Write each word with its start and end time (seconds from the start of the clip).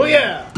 Oh 0.00 0.06
yeah. 0.06 0.49